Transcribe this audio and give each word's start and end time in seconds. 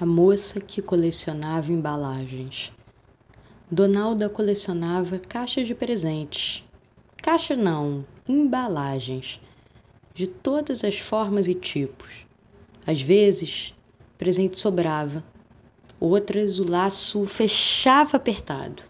A 0.00 0.06
moça 0.06 0.58
que 0.58 0.80
colecionava 0.80 1.70
embalagens. 1.70 2.72
Donalda 3.70 4.28
colecionava 4.28 5.18
caixas 5.18 5.68
de 5.68 5.74
presentes. 5.74 6.64
Caixa 7.18 7.54
não, 7.54 8.04
embalagens. 8.26 9.38
De 10.14 10.26
todas 10.26 10.82
as 10.82 10.98
formas 10.98 11.46
e 11.46 11.54
tipos. 11.54 12.26
Às 12.86 13.02
vezes, 13.02 13.74
presente 14.16 14.58
sobrava. 14.58 15.22
Outras, 16.00 16.58
o 16.58 16.68
laço 16.68 17.24
fechava 17.26 18.16
apertado. 18.16 18.82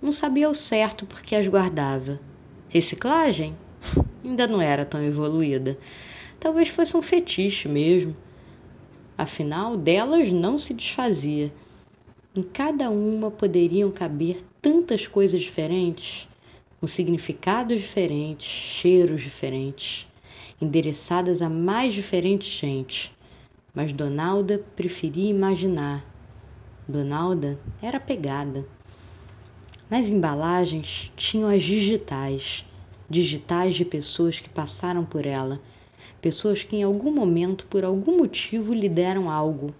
Não 0.00 0.12
sabia 0.12 0.46
ao 0.46 0.54
certo 0.54 1.04
por 1.04 1.20
que 1.22 1.36
as 1.36 1.46
guardava. 1.46 2.18
Reciclagem? 2.70 3.56
Ainda 4.24 4.48
não 4.48 4.62
era 4.62 4.84
tão 4.84 5.04
evoluída. 5.04 5.78
Talvez 6.40 6.70
fosse 6.70 6.96
um 6.96 7.02
fetiche 7.02 7.68
mesmo 7.68 8.16
afinal 9.20 9.76
delas 9.76 10.32
não 10.32 10.56
se 10.56 10.72
desfazia. 10.72 11.52
Em 12.34 12.42
cada 12.42 12.88
uma 12.88 13.30
poderiam 13.30 13.90
caber 13.90 14.40
tantas 14.62 15.06
coisas 15.06 15.42
diferentes, 15.42 16.26
com 16.80 16.86
significados 16.86 17.80
diferentes, 17.80 18.46
cheiros 18.46 19.20
diferentes, 19.20 20.08
endereçadas 20.58 21.42
a 21.42 21.50
mais 21.50 21.92
diferentes 21.92 22.48
gente. 22.48 23.12
Mas 23.74 23.92
Donalda 23.92 24.64
preferia 24.74 25.28
imaginar. 25.28 26.02
Donalda 26.88 27.58
era 27.82 28.00
pegada. 28.00 28.64
Nas 29.90 30.08
embalagens 30.08 31.12
tinham 31.14 31.50
as 31.50 31.62
digitais, 31.62 32.64
digitais 33.08 33.74
de 33.74 33.84
pessoas 33.84 34.40
que 34.40 34.48
passaram 34.48 35.04
por 35.04 35.26
ela 35.26 35.60
Pessoas 36.20 36.62
que 36.62 36.76
em 36.76 36.82
algum 36.82 37.12
momento, 37.12 37.66
por 37.66 37.84
algum 37.84 38.18
motivo, 38.18 38.74
lhe 38.74 38.88
deram 38.88 39.30
algo, 39.30 39.74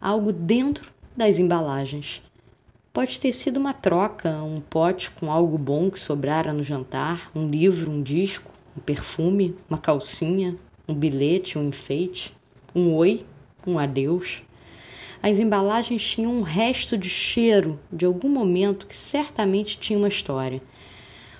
algo 0.00 0.32
dentro 0.32 0.92
das 1.16 1.38
embalagens. 1.38 2.22
Pode 2.92 3.18
ter 3.18 3.32
sido 3.32 3.58
uma 3.58 3.72
troca, 3.72 4.30
um 4.42 4.60
pote 4.60 5.10
com 5.10 5.30
algo 5.30 5.58
bom 5.58 5.90
que 5.90 5.98
sobrara 5.98 6.52
no 6.52 6.62
jantar, 6.62 7.30
um 7.34 7.48
livro, 7.48 7.90
um 7.90 8.02
disco, 8.02 8.52
um 8.76 8.80
perfume, 8.80 9.56
uma 9.68 9.78
calcinha, 9.78 10.56
um 10.86 10.94
bilhete, 10.94 11.58
um 11.58 11.68
enfeite, 11.68 12.32
um 12.74 12.94
oi, 12.94 13.24
um 13.66 13.78
adeus. 13.78 14.42
As 15.22 15.38
embalagens 15.38 16.06
tinham 16.06 16.32
um 16.32 16.42
resto 16.42 16.98
de 16.98 17.08
cheiro 17.08 17.80
de 17.90 18.04
algum 18.04 18.28
momento 18.28 18.86
que 18.86 18.96
certamente 18.96 19.78
tinha 19.78 19.98
uma 19.98 20.08
história. 20.08 20.62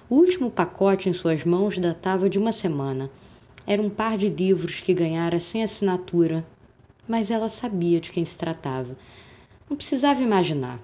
O 0.08 0.16
último 0.16 0.50
pacote 0.50 1.08
em 1.08 1.12
suas 1.12 1.44
mãos 1.44 1.78
datava 1.78 2.28
de 2.28 2.38
uma 2.38 2.50
semana. 2.50 3.10
Era 3.66 3.80
um 3.80 3.88
par 3.88 4.18
de 4.18 4.28
livros 4.28 4.80
que 4.80 4.92
ganhara 4.92 5.40
sem 5.40 5.62
assinatura, 5.62 6.46
mas 7.08 7.30
ela 7.30 7.48
sabia 7.48 7.98
de 7.98 8.10
quem 8.10 8.24
se 8.24 8.36
tratava. 8.36 8.96
Não 9.68 9.76
precisava 9.76 10.22
imaginar. 10.22 10.78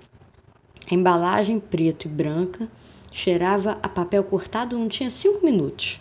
A 0.90 0.94
embalagem 0.94 1.60
preta 1.60 2.08
e 2.08 2.10
branca 2.10 2.68
cheirava 3.12 3.78
a 3.82 3.88
papel 3.88 4.24
cortado 4.24 4.78
não 4.78 4.88
tinha 4.88 5.10
cinco 5.10 5.44
minutos. 5.44 6.00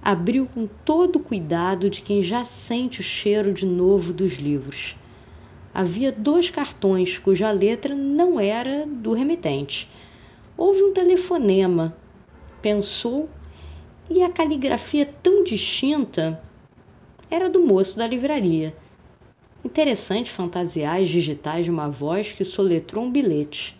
Abriu 0.00 0.46
com 0.46 0.66
todo 0.84 1.16
o 1.16 1.20
cuidado 1.20 1.90
de 1.90 2.02
quem 2.02 2.22
já 2.22 2.44
sente 2.44 3.00
o 3.00 3.04
cheiro 3.04 3.52
de 3.52 3.66
novo 3.66 4.12
dos 4.12 4.34
livros. 4.34 4.96
Havia 5.74 6.10
dois 6.12 6.50
cartões 6.50 7.18
cuja 7.18 7.50
letra 7.50 7.94
não 7.94 8.38
era 8.38 8.86
do 8.86 9.12
remetente. 9.12 9.90
Houve 10.56 10.82
um 10.82 10.92
telefonema. 10.92 11.96
Pensou 12.62 13.28
e 14.10 14.22
a 14.24 14.28
caligrafia 14.28 15.06
tão 15.06 15.44
distinta 15.44 16.42
era 17.30 17.48
do 17.48 17.60
moço 17.60 17.96
da 17.96 18.08
livraria. 18.08 18.76
Interessante 19.64 20.28
fantasiar 20.28 21.00
as 21.00 21.08
digitais 21.08 21.64
de 21.64 21.70
uma 21.70 21.88
voz 21.88 22.32
que 22.32 22.44
soletrou 22.44 23.04
um 23.04 23.10
bilhete. 23.10 23.78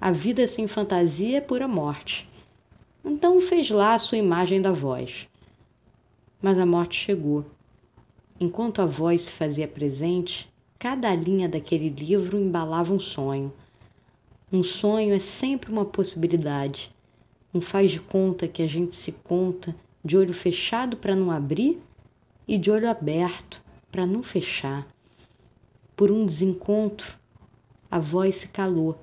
A 0.00 0.10
vida 0.10 0.46
sem 0.46 0.66
fantasia 0.66 1.38
é 1.38 1.40
pura 1.42 1.68
morte. 1.68 2.26
Então 3.04 3.38
fez 3.38 3.68
lá 3.68 3.94
a 3.94 3.98
sua 3.98 4.16
imagem 4.16 4.62
da 4.62 4.72
voz. 4.72 5.28
Mas 6.40 6.58
a 6.58 6.64
morte 6.64 6.98
chegou. 6.98 7.44
Enquanto 8.40 8.80
a 8.80 8.86
voz 8.86 9.22
se 9.22 9.30
fazia 9.30 9.68
presente, 9.68 10.50
cada 10.78 11.14
linha 11.14 11.50
daquele 11.50 11.90
livro 11.90 12.38
embalava 12.38 12.94
um 12.94 12.98
sonho. 12.98 13.52
Um 14.50 14.62
sonho 14.62 15.14
é 15.14 15.18
sempre 15.18 15.70
uma 15.70 15.84
possibilidade 15.84 16.93
um 17.54 17.60
faz 17.60 17.92
de 17.92 18.00
conta 18.00 18.48
que 18.48 18.62
a 18.62 18.66
gente 18.66 18.96
se 18.96 19.12
conta 19.12 19.74
de 20.04 20.16
olho 20.16 20.34
fechado 20.34 20.96
para 20.96 21.14
não 21.14 21.30
abrir 21.30 21.80
e 22.48 22.58
de 22.58 22.70
olho 22.70 22.90
aberto 22.90 23.62
para 23.92 24.04
não 24.04 24.24
fechar. 24.24 24.86
Por 25.94 26.10
um 26.10 26.26
desencontro, 26.26 27.16
a 27.88 28.00
voz 28.00 28.34
se 28.34 28.48
calou. 28.48 28.98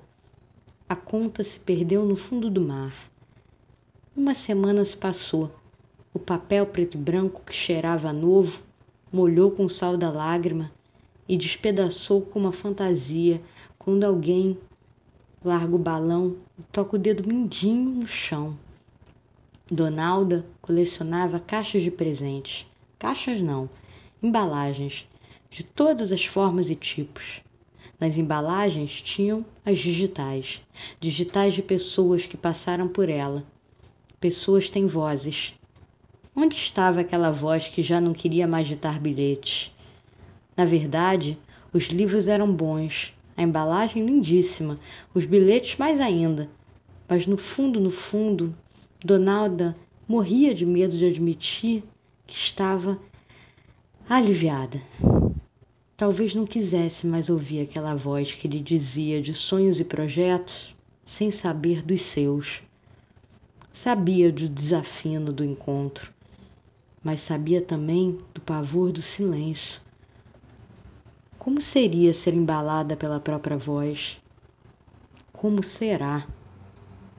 A 0.86 0.94
conta 0.94 1.42
se 1.42 1.58
perdeu 1.58 2.04
no 2.04 2.14
fundo 2.14 2.50
do 2.50 2.60
mar. 2.60 2.94
Uma 4.14 4.34
semana 4.34 4.84
se 4.84 4.96
passou. 4.96 5.50
O 6.12 6.18
papel 6.18 6.66
preto 6.66 6.98
e 6.98 7.00
branco 7.00 7.42
que 7.46 7.54
cheirava 7.54 8.12
novo 8.12 8.62
molhou 9.10 9.50
com 9.50 9.64
o 9.64 9.70
sal 9.70 9.96
da 9.96 10.10
lágrima 10.10 10.70
e 11.26 11.38
despedaçou 11.38 12.20
com 12.20 12.38
uma 12.38 12.52
fantasia 12.52 13.40
quando 13.78 14.04
alguém 14.04 14.58
larga 15.44 15.74
o 15.74 15.78
balão 15.78 16.36
e 16.58 16.62
toca 16.70 16.96
o 16.96 16.98
dedo 16.98 17.26
mindinho 17.26 17.90
no 17.90 18.06
chão. 18.06 18.56
Donalda 19.70 20.46
colecionava 20.60 21.40
caixas 21.40 21.82
de 21.82 21.90
presentes. 21.90 22.66
Caixas 22.98 23.40
não, 23.40 23.68
embalagens, 24.22 25.08
de 25.50 25.64
todas 25.64 26.12
as 26.12 26.24
formas 26.24 26.70
e 26.70 26.76
tipos. 26.76 27.42
Nas 27.98 28.18
embalagens 28.18 29.02
tinham 29.02 29.44
as 29.64 29.78
digitais, 29.78 30.60
digitais 31.00 31.54
de 31.54 31.62
pessoas 31.62 32.26
que 32.26 32.36
passaram 32.36 32.86
por 32.86 33.08
ela. 33.08 33.44
Pessoas 34.20 34.70
têm 34.70 34.86
vozes. 34.86 35.54
Onde 36.34 36.54
estava 36.54 37.00
aquela 37.00 37.30
voz 37.30 37.68
que 37.68 37.82
já 37.82 38.00
não 38.00 38.12
queria 38.12 38.46
mais 38.46 38.68
ditar 38.68 38.98
bilhetes? 38.98 39.72
Na 40.56 40.64
verdade, 40.64 41.38
os 41.72 41.84
livros 41.86 42.28
eram 42.28 42.52
bons, 42.52 43.12
a 43.36 43.42
embalagem 43.42 44.04
lindíssima, 44.04 44.78
os 45.14 45.24
bilhetes 45.24 45.76
mais 45.76 46.00
ainda. 46.00 46.50
Mas 47.08 47.26
no 47.26 47.36
fundo, 47.36 47.80
no 47.80 47.90
fundo, 47.90 48.54
Donalda 49.04 49.76
morria 50.06 50.54
de 50.54 50.64
medo 50.64 50.96
de 50.96 51.06
admitir 51.06 51.82
que 52.26 52.34
estava 52.34 52.98
aliviada. 54.08 54.80
Talvez 55.96 56.34
não 56.34 56.44
quisesse 56.44 57.06
mais 57.06 57.28
ouvir 57.28 57.60
aquela 57.60 57.94
voz 57.94 58.32
que 58.32 58.48
lhe 58.48 58.60
dizia 58.60 59.20
de 59.20 59.34
sonhos 59.34 59.80
e 59.80 59.84
projetos 59.84 60.74
sem 61.04 61.30
saber 61.30 61.82
dos 61.82 62.02
seus. 62.02 62.62
Sabia 63.70 64.30
do 64.30 64.48
desafino 64.48 65.32
do 65.32 65.44
encontro, 65.44 66.12
mas 67.02 67.22
sabia 67.22 67.60
também 67.60 68.18
do 68.34 68.40
pavor 68.40 68.92
do 68.92 69.00
silêncio 69.00 69.80
como 71.42 71.60
seria 71.60 72.12
ser 72.12 72.34
embalada 72.34 72.96
pela 72.96 73.18
própria 73.18 73.56
voz? 73.56 74.16
Como 75.32 75.60
será? 75.60 76.24